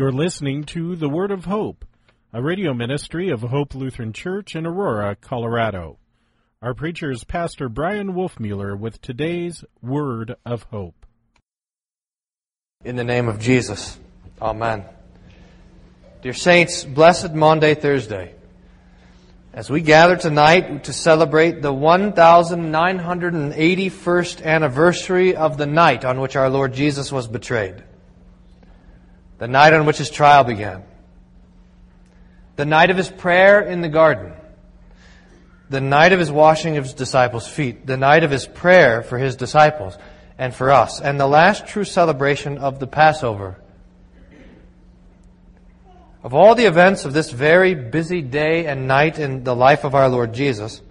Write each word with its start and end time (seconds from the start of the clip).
You're 0.00 0.12
listening 0.12 0.64
to 0.64 0.96
The 0.96 1.08
Word 1.10 1.30
of 1.30 1.44
Hope, 1.44 1.84
a 2.32 2.40
radio 2.40 2.72
ministry 2.72 3.28
of 3.28 3.42
Hope 3.42 3.74
Lutheran 3.74 4.14
Church 4.14 4.56
in 4.56 4.64
Aurora, 4.64 5.14
Colorado. 5.14 5.98
Our 6.62 6.72
preacher 6.72 7.10
is 7.10 7.22
Pastor 7.22 7.68
Bryan 7.68 8.14
Wolfmueller 8.14 8.78
with 8.78 9.02
today's 9.02 9.62
Word 9.82 10.36
of 10.46 10.62
Hope. 10.62 11.04
In 12.82 12.96
the 12.96 13.04
name 13.04 13.28
of 13.28 13.40
Jesus, 13.40 13.98
Amen. 14.40 14.86
Dear 16.22 16.32
Saints, 16.32 16.82
blessed 16.82 17.34
Maundy, 17.34 17.74
Thursday. 17.74 18.34
As 19.52 19.68
we 19.68 19.82
gather 19.82 20.16
tonight 20.16 20.84
to 20.84 20.94
celebrate 20.94 21.60
the 21.60 21.74
1981st 21.74 24.44
anniversary 24.46 25.36
of 25.36 25.58
the 25.58 25.66
night 25.66 26.06
on 26.06 26.22
which 26.22 26.36
our 26.36 26.48
Lord 26.48 26.72
Jesus 26.72 27.12
was 27.12 27.28
betrayed 27.28 27.84
the 29.40 29.48
night 29.48 29.72
on 29.72 29.86
which 29.86 29.96
his 29.96 30.10
trial 30.10 30.44
began, 30.44 30.84
the 32.56 32.66
night 32.66 32.90
of 32.90 32.98
his 32.98 33.08
prayer 33.08 33.62
in 33.62 33.80
the 33.80 33.88
garden, 33.88 34.34
the 35.70 35.80
night 35.80 36.12
of 36.12 36.20
his 36.20 36.30
washing 36.30 36.76
of 36.76 36.84
his 36.84 36.92
disciples' 36.92 37.48
feet, 37.48 37.86
the 37.86 37.96
night 37.96 38.22
of 38.22 38.30
his 38.30 38.46
prayer 38.46 39.02
for 39.02 39.16
his 39.16 39.36
disciples 39.36 39.96
and 40.36 40.54
for 40.54 40.70
us, 40.70 41.00
and 41.00 41.18
the 41.18 41.26
last 41.26 41.66
true 41.66 41.84
celebration 41.84 42.58
of 42.58 42.80
the 42.80 42.86
Passover. 42.86 43.58
Of 46.22 46.34
all 46.34 46.54
the 46.54 46.66
events 46.66 47.06
of 47.06 47.14
this 47.14 47.30
very 47.30 47.74
busy 47.74 48.20
day 48.20 48.66
and 48.66 48.86
night 48.86 49.18
in 49.18 49.42
the 49.42 49.56
life 49.56 49.84
of 49.84 49.94
our 49.94 50.10
Lord 50.10 50.34
Jesus, 50.34 50.82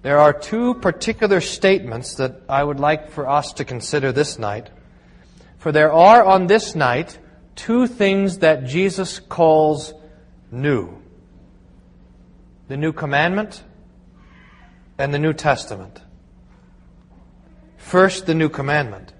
there 0.00 0.16
are 0.16 0.32
two 0.32 0.72
particular 0.74 1.42
statements 1.42 2.14
that 2.14 2.40
I 2.48 2.64
would 2.64 2.80
like 2.80 3.10
for 3.10 3.28
us 3.28 3.52
to 3.54 3.66
consider 3.66 4.12
this 4.12 4.38
night. 4.38 4.70
For 5.58 5.72
there 5.72 5.92
are 5.92 6.24
on 6.24 6.46
this 6.46 6.74
night 6.74 7.18
two 7.58 7.88
things 7.88 8.38
that 8.38 8.64
Jesus 8.64 9.18
calls 9.18 9.92
new 10.50 10.96
the 12.68 12.76
New 12.76 12.92
Commandment 12.92 13.64
and 14.98 15.12
the 15.12 15.18
New 15.18 15.32
Testament. 15.32 16.02
First, 17.78 18.26
the 18.26 18.34
New 18.34 18.50
Commandment. 18.50 19.14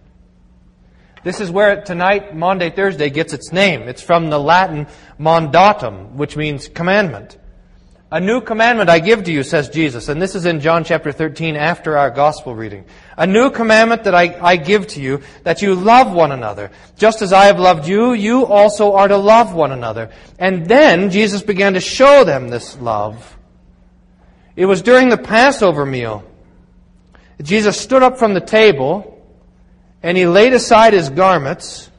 This 1.25 1.41
is 1.41 1.51
where 1.51 1.83
tonight, 1.83 2.37
Maundy, 2.37 2.69
Thursday, 2.69 3.09
gets 3.09 3.33
its 3.33 3.53
name. 3.53 3.89
It's 3.89 4.03
from 4.03 4.29
the 4.29 4.39
Latin 4.39 4.87
mandatum, 5.19 6.13
which 6.13 6.37
means 6.37 6.69
commandment. 6.69 7.39
A 8.11 8.21
new 8.21 8.41
commandment 8.41 8.89
I 8.89 9.01
give 9.01 9.25
to 9.25 9.33
you, 9.33 9.43
says 9.43 9.69
Jesus. 9.69 10.09
And 10.09 10.21
this 10.21 10.35
is 10.35 10.47
in 10.47 10.61
John 10.61 10.83
chapter 10.83 11.13
13 11.13 11.57
after 11.57 11.99
our 11.99 12.11
gospel 12.11 12.55
reading. 12.55 12.87
A 13.19 13.27
new 13.27 13.51
commandment 13.51 14.05
that 14.05 14.15
I, 14.15 14.39
I 14.41 14.57
give 14.57 14.87
to 14.89 15.01
you, 15.03 15.21
that 15.43 15.61
you 15.61 15.75
love 15.75 16.11
one 16.11 16.33
another. 16.33 16.71
Just 16.97 17.21
as 17.21 17.35
I 17.35 17.45
have 17.47 17.59
loved 17.59 17.87
you, 17.87 18.15
you 18.15 18.47
also 18.47 18.95
are 18.95 19.09
to 19.09 19.19
love 19.19 19.53
one 19.53 19.73
another. 19.73 20.09
And 20.39 20.65
then 20.65 21.11
Jesus 21.11 21.43
began 21.43 21.75
to 21.75 21.81
show 21.81 22.25
them 22.25 22.49
this 22.49 22.79
love. 22.79 23.37
It 24.57 24.65
was 24.65 24.81
during 24.81 25.11
the 25.11 25.19
Passover 25.19 25.85
meal. 25.85 26.25
Jesus 27.43 27.79
stood 27.79 28.03
up 28.03 28.19
from 28.19 28.33
the 28.33 28.41
table 28.41 29.23
and 30.03 30.17
he 30.17 30.27
laid 30.27 30.55
aside 30.55 30.95
his 30.95 31.11
garments 31.11 31.91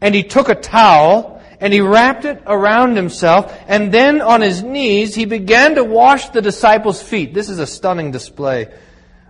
and 0.00 0.12
he 0.12 0.24
took 0.24 0.48
a 0.48 0.56
towel 0.56 1.39
and 1.60 1.74
he 1.74 1.80
wrapped 1.80 2.24
it 2.24 2.42
around 2.46 2.96
himself, 2.96 3.54
and 3.68 3.92
then 3.92 4.22
on 4.22 4.40
his 4.40 4.62
knees 4.62 5.14
he 5.14 5.26
began 5.26 5.74
to 5.74 5.84
wash 5.84 6.30
the 6.30 6.40
disciples' 6.40 7.02
feet. 7.02 7.34
This 7.34 7.50
is 7.50 7.58
a 7.58 7.66
stunning 7.66 8.10
display 8.10 8.68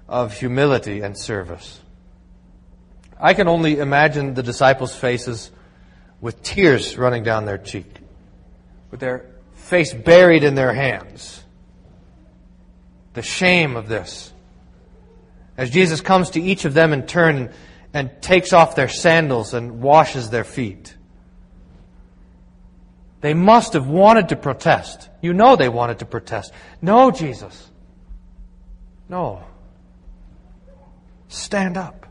of 0.08 0.32
humility 0.32 1.00
and 1.00 1.18
service. 1.18 1.80
I 3.18 3.34
can 3.34 3.48
only 3.48 3.78
imagine 3.78 4.34
the 4.34 4.44
disciples' 4.44 4.94
faces 4.94 5.50
with 6.20 6.42
tears 6.42 6.96
running 6.96 7.24
down 7.24 7.46
their 7.46 7.58
cheek, 7.58 7.92
with 8.90 9.00
their 9.00 9.26
face 9.54 9.92
buried 9.92 10.44
in 10.44 10.54
their 10.54 10.72
hands. 10.72 11.42
The 13.14 13.22
shame 13.22 13.76
of 13.76 13.88
this. 13.88 14.32
As 15.56 15.68
Jesus 15.68 16.00
comes 16.00 16.30
to 16.30 16.40
each 16.40 16.64
of 16.64 16.74
them 16.74 16.92
in 16.92 17.06
turn 17.06 17.36
and, 17.36 17.50
and 17.92 18.22
takes 18.22 18.52
off 18.52 18.76
their 18.76 18.88
sandals 18.88 19.52
and 19.52 19.82
washes 19.82 20.30
their 20.30 20.44
feet. 20.44 20.94
They 23.20 23.34
must 23.34 23.74
have 23.74 23.86
wanted 23.86 24.30
to 24.30 24.36
protest. 24.36 25.08
You 25.20 25.32
know 25.32 25.56
they 25.56 25.68
wanted 25.68 25.98
to 25.98 26.06
protest. 26.06 26.52
No, 26.80 27.10
Jesus. 27.10 27.70
No. 29.08 29.42
Stand 31.28 31.76
up. 31.76 32.06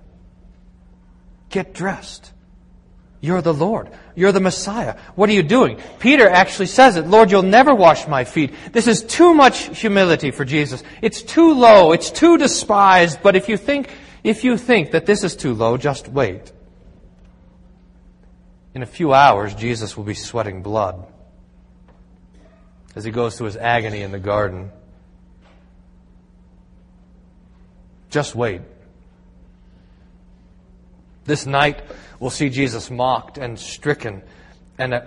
Get 1.49 1.73
dressed. 1.73 2.31
You're 3.21 3.41
the 3.41 3.53
Lord. 3.53 3.89
You're 4.15 4.31
the 4.31 4.39
Messiah. 4.39 4.95
What 5.15 5.29
are 5.29 5.33
you 5.33 5.43
doing? 5.43 5.79
Peter 5.99 6.29
actually 6.29 6.67
says 6.67 6.95
it. 6.95 7.07
Lord, 7.07 7.31
you'll 7.31 7.41
never 7.41 7.75
wash 7.75 8.07
my 8.07 8.23
feet. 8.23 8.53
This 8.71 8.87
is 8.87 9.03
too 9.03 9.33
much 9.33 9.77
humility 9.77 10.31
for 10.31 10.45
Jesus. 10.45 10.83
It's 11.01 11.21
too 11.21 11.53
low. 11.53 11.91
It's 11.91 12.11
too 12.11 12.37
despised. 12.37 13.19
But 13.21 13.35
if 13.35 13.49
you 13.49 13.57
think, 13.57 13.89
if 14.23 14.43
you 14.43 14.57
think 14.57 14.91
that 14.91 15.05
this 15.05 15.23
is 15.23 15.35
too 15.35 15.53
low, 15.53 15.75
just 15.75 16.07
wait. 16.07 16.53
In 18.73 18.83
a 18.83 18.85
few 18.85 19.13
hours, 19.13 19.55
Jesus 19.55 19.97
will 19.97 20.03
be 20.03 20.13
sweating 20.13 20.61
blood 20.61 21.05
as 22.95 23.03
he 23.03 23.11
goes 23.11 23.37
through 23.37 23.47
his 23.47 23.57
agony 23.57 24.01
in 24.01 24.11
the 24.11 24.19
garden. 24.19 24.71
Just 28.09 28.35
wait. 28.35 28.61
This 31.25 31.45
night, 31.45 31.81
we'll 32.19 32.31
see 32.31 32.49
Jesus 32.49 32.89
mocked 32.89 33.37
and 33.37 33.59
stricken 33.59 34.23
and 34.77 35.01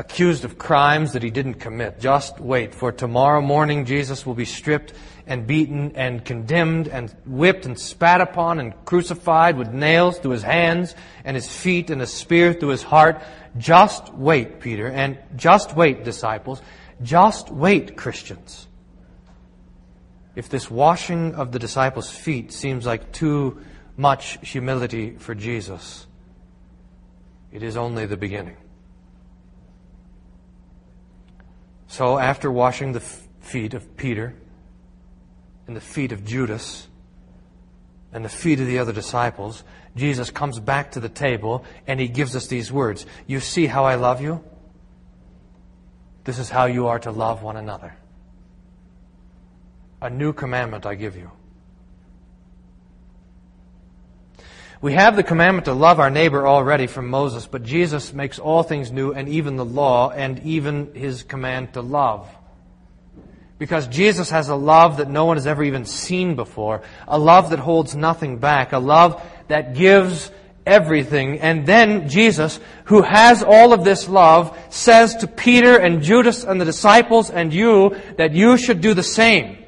accused 0.00 0.46
of 0.46 0.56
crimes 0.56 1.12
that 1.12 1.22
he 1.22 1.30
didn't 1.30 1.54
commit. 1.54 2.00
Just 2.00 2.40
wait, 2.40 2.74
for 2.74 2.90
tomorrow 2.90 3.42
morning, 3.42 3.84
Jesus 3.84 4.24
will 4.24 4.34
be 4.34 4.46
stripped 4.46 4.94
and 5.26 5.46
beaten 5.46 5.92
and 5.94 6.24
condemned 6.24 6.88
and 6.88 7.14
whipped 7.26 7.66
and 7.66 7.78
spat 7.78 8.22
upon 8.22 8.58
and 8.58 8.72
crucified 8.86 9.58
with 9.58 9.68
nails 9.68 10.18
through 10.18 10.30
his 10.30 10.42
hands 10.42 10.94
and 11.22 11.34
his 11.34 11.54
feet 11.54 11.90
and 11.90 12.00
a 12.00 12.06
spear 12.06 12.54
through 12.54 12.70
his 12.70 12.82
heart. 12.82 13.22
Just 13.58 14.12
wait, 14.14 14.60
Peter, 14.60 14.88
and 14.88 15.18
just 15.36 15.76
wait, 15.76 16.02
disciples. 16.02 16.62
Just 17.02 17.50
wait, 17.50 17.94
Christians. 17.94 18.68
If 20.34 20.48
this 20.48 20.70
washing 20.70 21.34
of 21.34 21.52
the 21.52 21.58
disciples' 21.58 22.10
feet 22.10 22.52
seems 22.52 22.86
like 22.86 23.12
too 23.12 23.60
much 23.98 24.38
humility 24.48 25.16
for 25.18 25.34
Jesus, 25.34 26.06
it 27.52 27.62
is 27.62 27.76
only 27.76 28.06
the 28.06 28.16
beginning. 28.16 28.56
So, 31.90 32.20
after 32.20 32.52
washing 32.52 32.92
the 32.92 33.00
feet 33.00 33.74
of 33.74 33.96
Peter, 33.96 34.36
and 35.66 35.74
the 35.74 35.80
feet 35.80 36.12
of 36.12 36.24
Judas 36.24 36.86
and 38.12 38.24
the 38.24 38.28
feet 38.28 38.60
of 38.60 38.68
the 38.68 38.78
other 38.78 38.92
disciples, 38.92 39.64
Jesus 39.96 40.30
comes 40.30 40.60
back 40.60 40.92
to 40.92 41.00
the 41.00 41.08
table 41.08 41.64
and 41.88 41.98
he 41.98 42.06
gives 42.06 42.36
us 42.36 42.46
these 42.46 42.70
words 42.70 43.06
You 43.26 43.40
see 43.40 43.66
how 43.66 43.86
I 43.86 43.96
love 43.96 44.20
you? 44.20 44.40
This 46.22 46.38
is 46.38 46.48
how 46.48 46.66
you 46.66 46.86
are 46.86 47.00
to 47.00 47.10
love 47.10 47.42
one 47.42 47.56
another. 47.56 47.96
A 50.00 50.10
new 50.10 50.32
commandment 50.32 50.86
I 50.86 50.94
give 50.94 51.16
you. 51.16 51.32
We 54.82 54.94
have 54.94 55.14
the 55.14 55.22
commandment 55.22 55.66
to 55.66 55.74
love 55.74 56.00
our 56.00 56.08
neighbor 56.08 56.46
already 56.46 56.86
from 56.86 57.10
Moses, 57.10 57.46
but 57.46 57.62
Jesus 57.62 58.14
makes 58.14 58.38
all 58.38 58.62
things 58.62 58.90
new 58.90 59.12
and 59.12 59.28
even 59.28 59.56
the 59.56 59.64
law 59.64 60.10
and 60.10 60.38
even 60.40 60.94
his 60.94 61.22
command 61.22 61.74
to 61.74 61.82
love. 61.82 62.26
Because 63.58 63.86
Jesus 63.88 64.30
has 64.30 64.48
a 64.48 64.54
love 64.54 64.96
that 64.96 65.10
no 65.10 65.26
one 65.26 65.36
has 65.36 65.46
ever 65.46 65.62
even 65.62 65.84
seen 65.84 66.34
before. 66.34 66.80
A 67.06 67.18
love 67.18 67.50
that 67.50 67.58
holds 67.58 67.94
nothing 67.94 68.38
back. 68.38 68.72
A 68.72 68.78
love 68.78 69.22
that 69.48 69.74
gives 69.74 70.32
everything. 70.64 71.40
And 71.40 71.66
then 71.66 72.08
Jesus, 72.08 72.58
who 72.84 73.02
has 73.02 73.42
all 73.42 73.74
of 73.74 73.84
this 73.84 74.08
love, 74.08 74.56
says 74.70 75.16
to 75.16 75.26
Peter 75.26 75.76
and 75.76 76.02
Judas 76.02 76.42
and 76.42 76.58
the 76.58 76.64
disciples 76.64 77.28
and 77.28 77.52
you 77.52 77.96
that 78.16 78.32
you 78.32 78.56
should 78.56 78.80
do 78.80 78.94
the 78.94 79.02
same. 79.02 79.58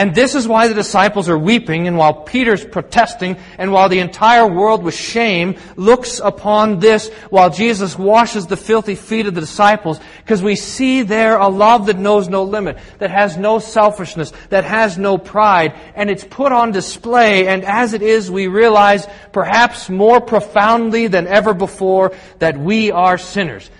And 0.00 0.14
this 0.14 0.34
is 0.34 0.48
why 0.48 0.66
the 0.66 0.72
disciples 0.72 1.28
are 1.28 1.36
weeping, 1.36 1.86
and 1.86 1.98
while 1.98 2.14
Peter's 2.14 2.64
protesting, 2.64 3.36
and 3.58 3.70
while 3.70 3.90
the 3.90 3.98
entire 3.98 4.46
world 4.46 4.82
with 4.82 4.94
shame 4.94 5.58
looks 5.76 6.20
upon 6.20 6.78
this, 6.78 7.10
while 7.28 7.50
Jesus 7.50 7.98
washes 7.98 8.46
the 8.46 8.56
filthy 8.56 8.94
feet 8.94 9.26
of 9.26 9.34
the 9.34 9.42
disciples, 9.42 10.00
because 10.24 10.42
we 10.42 10.56
see 10.56 11.02
there 11.02 11.36
a 11.36 11.48
love 11.48 11.84
that 11.84 11.98
knows 11.98 12.30
no 12.30 12.44
limit, 12.44 12.78
that 12.96 13.10
has 13.10 13.36
no 13.36 13.58
selfishness, 13.58 14.32
that 14.48 14.64
has 14.64 14.96
no 14.96 15.18
pride, 15.18 15.78
and 15.94 16.08
it's 16.08 16.24
put 16.24 16.50
on 16.50 16.72
display, 16.72 17.46
and 17.46 17.62
as 17.62 17.92
it 17.92 18.00
is, 18.00 18.30
we 18.30 18.46
realize, 18.46 19.06
perhaps 19.32 19.90
more 19.90 20.22
profoundly 20.22 21.08
than 21.08 21.26
ever 21.26 21.52
before, 21.52 22.16
that 22.38 22.56
we 22.56 22.90
are 22.90 23.18
sinners. 23.18 23.70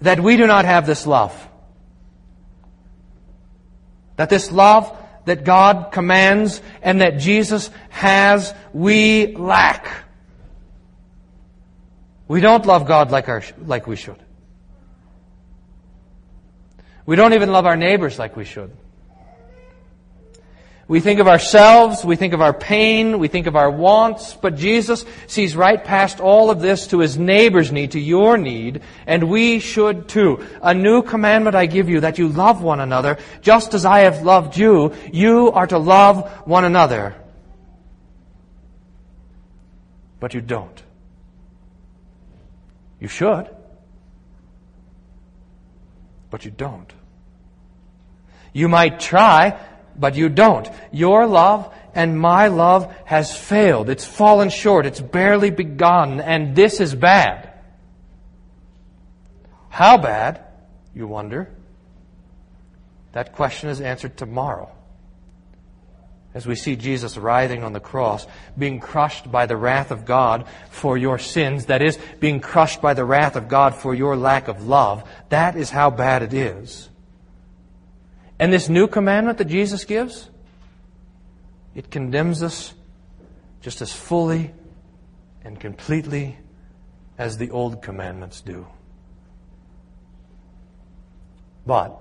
That 0.00 0.18
we 0.18 0.36
do 0.36 0.48
not 0.48 0.64
have 0.64 0.84
this 0.84 1.06
love. 1.06 1.32
That 4.16 4.30
this 4.30 4.50
love 4.50 4.96
that 5.26 5.44
God 5.44 5.90
commands 5.92 6.62
and 6.82 7.00
that 7.00 7.18
Jesus 7.18 7.70
has, 7.90 8.54
we 8.72 9.34
lack. 9.36 9.88
We 12.28 12.40
don't 12.40 12.64
love 12.64 12.86
God 12.86 13.10
like, 13.10 13.28
our, 13.28 13.42
like 13.64 13.86
we 13.86 13.96
should. 13.96 14.18
We 17.04 17.14
don't 17.14 17.34
even 17.34 17.52
love 17.52 17.66
our 17.66 17.76
neighbors 17.76 18.18
like 18.18 18.36
we 18.36 18.44
should. 18.44 18.72
We 20.88 21.00
think 21.00 21.18
of 21.18 21.26
ourselves, 21.26 22.04
we 22.04 22.14
think 22.14 22.32
of 22.32 22.40
our 22.40 22.52
pain, 22.52 23.18
we 23.18 23.26
think 23.26 23.48
of 23.48 23.56
our 23.56 23.70
wants, 23.70 24.34
but 24.34 24.54
Jesus 24.54 25.04
sees 25.26 25.56
right 25.56 25.82
past 25.82 26.20
all 26.20 26.48
of 26.48 26.60
this 26.60 26.86
to 26.88 27.00
his 27.00 27.18
neighbor's 27.18 27.72
need, 27.72 27.90
to 27.92 28.00
your 28.00 28.38
need, 28.38 28.82
and 29.04 29.28
we 29.28 29.58
should 29.58 30.08
too. 30.08 30.46
A 30.62 30.74
new 30.74 31.02
commandment 31.02 31.56
I 31.56 31.66
give 31.66 31.88
you 31.88 32.00
that 32.00 32.18
you 32.18 32.28
love 32.28 32.62
one 32.62 32.78
another, 32.78 33.18
just 33.42 33.74
as 33.74 33.84
I 33.84 34.00
have 34.00 34.22
loved 34.22 34.56
you, 34.56 34.94
you 35.12 35.50
are 35.50 35.66
to 35.66 35.78
love 35.78 36.30
one 36.46 36.64
another. 36.64 37.16
But 40.20 40.34
you 40.34 40.40
don't. 40.40 40.82
You 43.00 43.08
should, 43.08 43.50
but 46.30 46.44
you 46.44 46.52
don't. 46.52 46.92
You 48.52 48.68
might 48.68 49.00
try, 49.00 49.58
but 49.98 50.14
you 50.14 50.28
don't. 50.28 50.68
Your 50.92 51.26
love 51.26 51.72
and 51.94 52.18
my 52.18 52.48
love 52.48 52.94
has 53.06 53.36
failed. 53.36 53.88
It's 53.88 54.04
fallen 54.04 54.50
short. 54.50 54.86
It's 54.86 55.00
barely 55.00 55.50
begun, 55.50 56.20
and 56.20 56.54
this 56.54 56.80
is 56.80 56.94
bad. 56.94 57.52
How 59.70 59.96
bad, 59.96 60.44
you 60.94 61.06
wonder? 61.06 61.50
That 63.12 63.34
question 63.34 63.70
is 63.70 63.80
answered 63.80 64.16
tomorrow. 64.16 64.70
As 66.34 66.46
we 66.46 66.54
see 66.54 66.76
Jesus 66.76 67.16
writhing 67.16 67.64
on 67.64 67.72
the 67.72 67.80
cross, 67.80 68.26
being 68.58 68.78
crushed 68.78 69.32
by 69.32 69.46
the 69.46 69.56
wrath 69.56 69.90
of 69.90 70.04
God 70.04 70.46
for 70.68 70.98
your 70.98 71.18
sins, 71.18 71.66
that 71.66 71.80
is, 71.80 71.98
being 72.20 72.40
crushed 72.40 72.82
by 72.82 72.92
the 72.92 73.06
wrath 73.06 73.36
of 73.36 73.48
God 73.48 73.74
for 73.74 73.94
your 73.94 74.16
lack 74.16 74.48
of 74.48 74.66
love, 74.66 75.08
that 75.30 75.56
is 75.56 75.70
how 75.70 75.88
bad 75.88 76.22
it 76.22 76.34
is. 76.34 76.90
And 78.38 78.52
this 78.52 78.68
new 78.68 78.86
commandment 78.86 79.38
that 79.38 79.46
Jesus 79.46 79.84
gives, 79.84 80.28
it 81.74 81.90
condemns 81.90 82.42
us 82.42 82.74
just 83.60 83.80
as 83.80 83.92
fully 83.92 84.52
and 85.42 85.58
completely 85.58 86.38
as 87.18 87.38
the 87.38 87.50
old 87.50 87.82
commandments 87.82 88.40
do. 88.40 88.66
But 91.66 91.98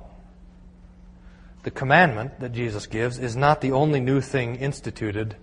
the 1.63 1.71
commandment 1.71 2.39
that 2.39 2.51
Jesus 2.51 2.85
gives 2.85 3.17
is 3.17 3.35
not 3.35 3.61
the 3.61 3.71
only 3.71 3.99
new 3.99 4.21
thing 4.21 4.55
instituted 4.55 5.35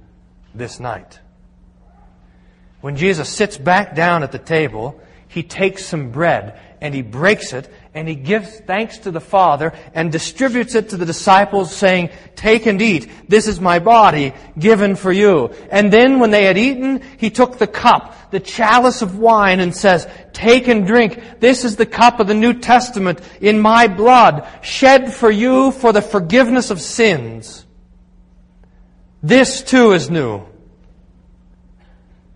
this 0.55 0.79
night. 0.79 1.19
When 2.81 2.97
Jesus 2.97 3.29
sits 3.29 3.57
back 3.57 3.95
down 3.95 4.23
at 4.23 4.33
the 4.33 4.39
table, 4.39 5.01
he 5.33 5.43
takes 5.43 5.87
some 5.87 6.11
bread 6.11 6.61
and 6.83 6.95
he 6.95 7.01
breaks 7.01 7.55
it 7.55 7.73
and 7.95 8.07
he 8.07 8.15
gives 8.15 8.61
thanks 8.61 8.99
to 8.99 9.11
the 9.11 9.21
Father 9.21 9.73
and 9.95 10.13
distributes 10.13 10.75
it 10.75 10.91
to 10.91 10.99
the 10.99 11.07
disciples 11.07 11.75
saying, 11.75 12.11
take 12.37 12.67
and 12.67 12.83
eat. 12.83 13.11
This 13.29 13.49
is 13.49 13.59
my 13.59 13.79
body 13.79 14.35
given 14.59 14.95
for 14.95 15.11
you. 15.11 15.47
And 15.71 15.91
then 15.91 16.21
when 16.21 16.33
they 16.33 16.45
had 16.45 16.59
eaten, 16.59 17.01
he 17.17 17.31
took 17.31 17.57
the 17.57 17.67
cup, 17.67 18.31
the 18.31 18.41
chalice 18.41 19.01
of 19.01 19.19
wine 19.19 19.61
and 19.61 19.75
says, 19.75 20.07
take 20.35 20.69
and 20.69 20.87
drink. 20.87 21.41
This 21.41 21.65
is 21.65 21.77
the 21.77 21.87
cup 21.87 22.21
of 22.21 22.27
the 22.27 22.35
New 22.35 22.53
Testament 22.53 23.23
in 23.41 23.59
my 23.59 23.89
blood 23.89 24.47
shed 24.61 25.15
for 25.15 25.31
you 25.31 25.71
for 25.71 25.95
the 25.95 26.03
forgiveness 26.03 26.71
of 26.71 26.79
sins. 26.79 27.65
This 29.23 29.63
too 29.63 29.93
is 29.93 30.11
new. 30.11 30.52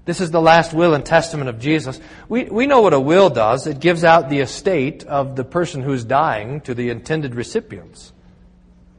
This 0.07 0.21
is 0.21 0.31
the 0.31 0.41
last 0.41 0.73
will 0.73 0.95
and 0.95 1.05
testament 1.05 1.51
of 1.51 1.59
Jesus. 1.59 2.01
We, 2.29 2.45
we 2.45 2.67
know 2.67 2.81
what 2.81 2.95
a 2.95 3.01
will 3.01 3.29
does. 3.29 3.67
It 3.67 3.81
gives 3.81 4.05
out 4.05 4.31
the 4.31 4.39
estate 4.39 5.05
of 5.05 5.35
the 5.35 5.45
person 5.45 5.83
who's 5.83 6.05
dying 6.05 6.61
to 6.63 6.75
the 6.75 6.91
intended 6.91 7.35
recipients 7.35 8.13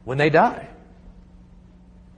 when 0.04 0.18
they 0.18 0.30
die. 0.30 0.68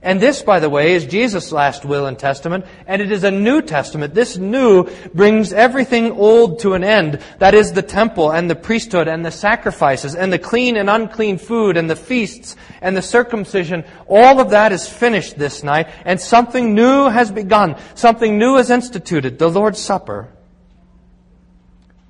And 0.02 0.22
this, 0.22 0.42
by 0.42 0.62
the 0.62 0.70
way, 0.70 0.94
is 0.94 1.06
Jesus' 1.06 1.52
last 1.52 1.84
will 1.84 2.06
and 2.06 2.18
testament, 2.18 2.64
and 2.88 3.02
it 3.02 3.12
is 3.12 3.26
a 3.26 3.32
new 3.32 3.62
testament. 3.62 4.14
This 4.14 4.38
new 4.38 4.88
brings 5.14 5.52
everything 5.52 6.14
old 6.14 6.60
to 6.60 6.74
an 6.74 6.86
end. 6.86 7.20
That 7.40 7.54
is 7.54 7.74
the 7.74 7.82
temple 7.82 8.32
and 8.32 8.50
the 8.50 8.56
priesthood 8.56 9.10
and 9.10 9.26
the 9.26 9.32
sacrifices 9.32 10.16
and 10.16 10.32
the 10.32 10.40
clean 10.40 10.78
and 10.78 10.90
unclean 10.90 11.38
food 11.38 11.76
and 11.76 11.90
the 11.90 11.98
feasts 11.98 12.56
and 12.82 12.96
the 12.96 13.02
circumcision. 13.02 13.84
All 14.08 14.40
of 14.40 14.52
that 14.52 14.72
is 14.72 14.88
finished 14.88 15.38
this 15.38 15.64
night, 15.64 15.90
and 16.06 16.20
something 16.20 16.74
new 16.74 17.10
has 17.10 17.30
begun. 17.30 17.76
Something 17.96 18.38
new 18.38 18.56
is 18.56 18.70
instituted, 18.70 19.38
the 19.38 19.50
Lord's 19.50 19.80
Supper. 19.80 20.30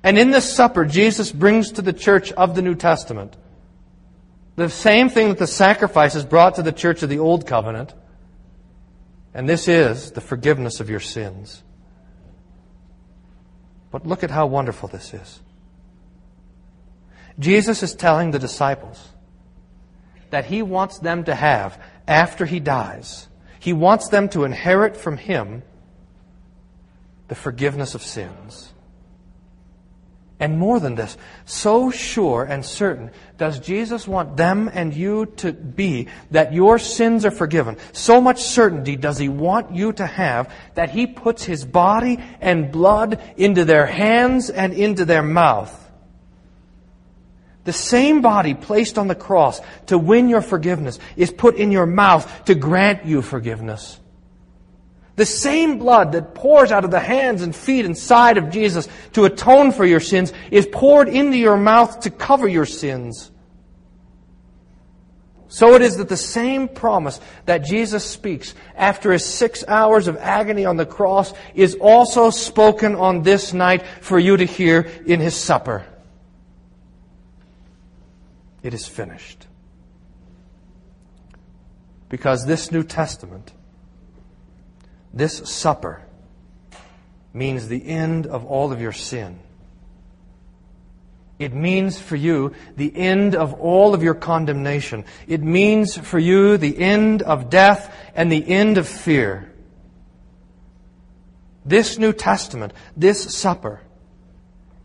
And 0.04 0.16
in 0.16 0.30
this 0.30 0.50
supper, 0.50 0.84
Jesus 0.84 1.32
brings 1.32 1.72
to 1.72 1.82
the 1.82 1.92
church 1.92 2.30
of 2.32 2.54
the 2.54 2.62
New 2.62 2.76
Testament 2.76 3.36
the 4.60 4.68
same 4.70 5.08
thing 5.08 5.28
that 5.28 5.38
the 5.38 5.46
sacrifices 5.46 6.24
brought 6.24 6.56
to 6.56 6.62
the 6.62 6.72
church 6.72 7.02
of 7.02 7.08
the 7.08 7.18
Old 7.18 7.46
Covenant. 7.46 7.94
And 9.32 9.48
this 9.48 9.68
is 9.68 10.12
the 10.12 10.20
forgiveness 10.20 10.80
of 10.80 10.90
your 10.90 11.00
sins. 11.00 11.62
But 13.90 14.06
look 14.06 14.22
at 14.22 14.30
how 14.30 14.46
wonderful 14.46 14.88
this 14.88 15.14
is. 15.14 15.40
Jesus 17.38 17.82
is 17.82 17.94
telling 17.94 18.30
the 18.30 18.38
disciples 18.38 19.08
that 20.30 20.44
he 20.44 20.62
wants 20.62 20.98
them 20.98 21.24
to 21.24 21.34
have 21.34 21.80
after 22.06 22.44
he 22.46 22.60
dies. 22.60 23.28
He 23.58 23.72
wants 23.72 24.08
them 24.08 24.28
to 24.30 24.44
inherit 24.44 24.96
from 24.96 25.16
him 25.16 25.62
the 27.28 27.34
forgiveness 27.34 27.94
of 27.94 28.02
sins. 28.02 28.72
And 30.40 30.58
more 30.58 30.80
than 30.80 30.94
this, 30.94 31.18
so 31.44 31.90
sure 31.90 32.44
and 32.44 32.64
certain 32.64 33.10
does 33.36 33.60
Jesus 33.60 34.08
want 34.08 34.38
them 34.38 34.70
and 34.72 34.94
you 34.94 35.26
to 35.36 35.52
be 35.52 36.08
that 36.30 36.54
your 36.54 36.78
sins 36.78 37.26
are 37.26 37.30
forgiven. 37.30 37.76
So 37.92 38.22
much 38.22 38.42
certainty 38.42 38.96
does 38.96 39.18
he 39.18 39.28
want 39.28 39.76
you 39.76 39.92
to 39.92 40.06
have 40.06 40.50
that 40.74 40.90
he 40.90 41.06
puts 41.06 41.44
his 41.44 41.66
body 41.66 42.18
and 42.40 42.72
blood 42.72 43.20
into 43.36 43.66
their 43.66 43.84
hands 43.84 44.48
and 44.48 44.72
into 44.72 45.04
their 45.04 45.22
mouth. 45.22 45.76
The 47.64 47.74
same 47.74 48.22
body 48.22 48.54
placed 48.54 48.96
on 48.96 49.08
the 49.08 49.14
cross 49.14 49.60
to 49.86 49.98
win 49.98 50.30
your 50.30 50.40
forgiveness 50.40 50.98
is 51.16 51.30
put 51.30 51.56
in 51.56 51.70
your 51.70 51.84
mouth 51.84 52.46
to 52.46 52.54
grant 52.54 53.04
you 53.04 53.20
forgiveness. 53.20 53.99
The 55.20 55.26
same 55.26 55.78
blood 55.78 56.12
that 56.12 56.34
pours 56.34 56.72
out 56.72 56.82
of 56.82 56.90
the 56.90 56.98
hands 56.98 57.42
and 57.42 57.54
feet 57.54 57.84
and 57.84 57.94
side 57.94 58.38
of 58.38 58.48
Jesus 58.48 58.88
to 59.12 59.26
atone 59.26 59.70
for 59.70 59.84
your 59.84 60.00
sins 60.00 60.32
is 60.50 60.66
poured 60.72 61.10
into 61.10 61.36
your 61.36 61.58
mouth 61.58 62.00
to 62.00 62.10
cover 62.10 62.48
your 62.48 62.64
sins. 62.64 63.30
So 65.48 65.74
it 65.74 65.82
is 65.82 65.98
that 65.98 66.08
the 66.08 66.16
same 66.16 66.68
promise 66.68 67.20
that 67.44 67.58
Jesus 67.58 68.02
speaks 68.02 68.54
after 68.74 69.12
his 69.12 69.22
six 69.22 69.62
hours 69.68 70.08
of 70.08 70.16
agony 70.16 70.64
on 70.64 70.78
the 70.78 70.86
cross 70.86 71.34
is 71.54 71.74
also 71.74 72.30
spoken 72.30 72.94
on 72.94 73.22
this 73.22 73.52
night 73.52 73.84
for 74.00 74.18
you 74.18 74.38
to 74.38 74.46
hear 74.46 74.90
in 75.04 75.20
his 75.20 75.34
supper. 75.34 75.84
It 78.62 78.72
is 78.72 78.88
finished. 78.88 79.46
Because 82.08 82.46
this 82.46 82.72
New 82.72 82.84
Testament 82.84 83.52
this 85.12 85.38
supper 85.50 86.02
means 87.32 87.68
the 87.68 87.86
end 87.86 88.26
of 88.26 88.44
all 88.44 88.72
of 88.72 88.80
your 88.80 88.92
sin. 88.92 89.38
It 91.38 91.54
means 91.54 91.98
for 91.98 92.16
you 92.16 92.54
the 92.76 92.94
end 92.94 93.34
of 93.34 93.54
all 93.54 93.94
of 93.94 94.02
your 94.02 94.14
condemnation. 94.14 95.06
It 95.26 95.42
means 95.42 95.96
for 95.96 96.18
you 96.18 96.58
the 96.58 96.78
end 96.78 97.22
of 97.22 97.48
death 97.48 97.94
and 98.14 98.30
the 98.30 98.46
end 98.46 98.76
of 98.76 98.86
fear. 98.86 99.50
This 101.64 101.98
New 101.98 102.12
Testament, 102.12 102.74
this 102.94 103.34
supper, 103.34 103.80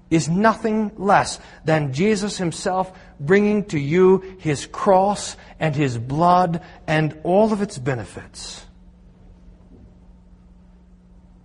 is 0.10 0.30
nothing 0.30 0.92
less 0.96 1.40
than 1.66 1.94
Jesus 1.94 2.38
Himself 2.38 2.92
bringing 3.20 3.66
to 3.66 3.80
you 3.80 4.38
His 4.40 4.66
cross 4.66 5.36
and 5.60 5.76
His 5.76 5.98
blood 5.98 6.62
and 6.88 7.20
all 7.24 7.52
of 7.52 7.62
its 7.62 7.78
benefits. 7.78 8.66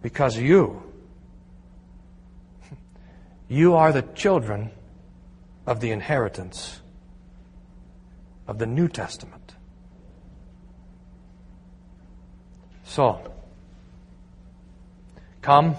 Because 0.02 0.36
you, 0.36 0.82
you 3.48 3.74
are 3.74 3.92
the 3.92 4.02
children 4.02 4.70
of 5.66 5.80
the 5.80 5.90
inheritance 5.90 6.80
of 8.46 8.58
the 8.58 8.66
New 8.66 8.88
Testament. 8.88 9.54
So, 12.84 13.32
come 15.42 15.76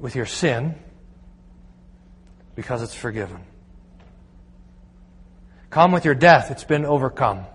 with 0.00 0.16
your 0.16 0.26
sin 0.26 0.74
because 2.56 2.82
it's 2.82 2.94
forgiven. 2.94 3.44
Come 5.70 5.92
with 5.92 6.04
your 6.04 6.14
death, 6.14 6.50
it's 6.50 6.64
been 6.64 6.84
overcome. 6.84 7.46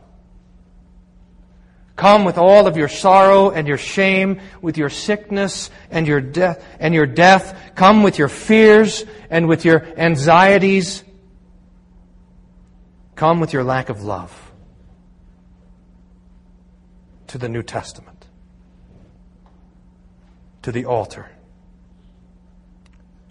Come 1.98 2.26
with 2.26 2.38
all 2.38 2.68
of 2.68 2.78
your 2.78 2.90
sorrow 2.90 3.50
and 3.50 3.68
your 3.68 3.80
shame, 3.80 4.40
with 4.62 4.78
your 4.78 4.90
sickness 4.90 5.72
and 5.90 6.08
your 6.08 6.22
death 6.22 6.64
and 6.80 6.94
your 6.94 7.08
death. 7.08 7.60
Come 7.74 8.04
with 8.04 8.20
your 8.20 8.30
fears 8.30 9.04
and 9.32 9.48
with 9.48 9.66
your 9.66 9.84
anxieties. 9.98 11.04
Come 13.16 13.40
with 13.40 13.52
your 13.52 13.64
lack 13.64 13.90
of 13.90 14.04
love 14.04 14.52
to 17.28 17.40
the 17.40 17.50
New 17.50 17.64
Testament, 17.64 18.28
to 20.62 20.72
the 20.72 20.86
altar, 20.86 21.32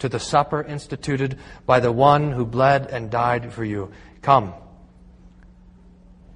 to 0.01 0.09
the 0.09 0.19
supper 0.19 0.61
instituted 0.61 1.39
by 1.67 1.79
the 1.79 1.93
one 1.93 2.33
who 2.33 2.45
bled 2.45 2.89
and 2.91 3.13
died 3.13 3.53
for 3.53 3.65
you. 3.65 3.93
Come, 4.23 4.55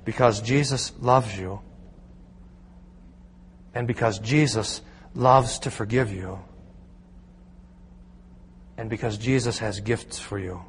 because 0.05 0.41
Jesus 0.41 0.93
loves 1.01 1.37
you 1.37 1.61
and 3.75 3.87
because 3.87 4.19
Jesus 4.19 4.83
loves 5.15 5.59
to 5.61 5.71
forgive 5.71 6.13
you, 6.13 6.39
and 8.77 8.89
because 8.89 9.19
Jesus 9.19 9.59
has 9.59 9.81
gifts 9.81 10.19
for 10.19 10.39
you. 10.39 10.63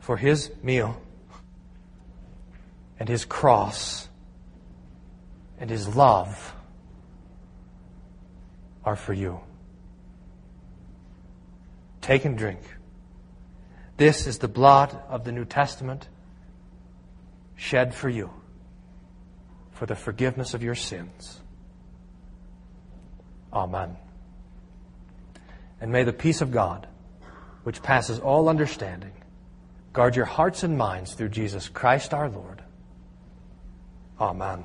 For 0.00 0.16
his 0.16 0.50
meal 0.62 1.00
and 2.98 3.08
his 3.08 3.24
cross 3.24 4.08
and 5.58 5.70
his 5.70 5.94
love 5.94 6.54
are 8.84 8.96
for 8.96 9.12
you. 9.12 9.40
Take 12.00 12.24
and 12.24 12.36
drink. 12.36 12.60
This 13.98 14.26
is 14.26 14.38
the 14.38 14.48
blood 14.48 14.98
of 15.08 15.24
the 15.24 15.32
New 15.32 15.44
Testament 15.44 16.08
shed 17.54 17.94
for 17.94 18.08
you 18.08 18.39
for 19.80 19.86
the 19.86 19.96
forgiveness 19.96 20.52
of 20.52 20.62
your 20.62 20.74
sins. 20.74 21.40
Amen. 23.50 23.96
And 25.80 25.90
may 25.90 26.04
the 26.04 26.12
peace 26.12 26.42
of 26.42 26.50
God, 26.50 26.86
which 27.62 27.82
passes 27.82 28.18
all 28.18 28.50
understanding, 28.50 29.12
guard 29.94 30.16
your 30.16 30.26
hearts 30.26 30.64
and 30.64 30.76
minds 30.76 31.14
through 31.14 31.30
Jesus 31.30 31.70
Christ 31.70 32.12
our 32.12 32.28
Lord. 32.28 32.62
Amen. 34.20 34.64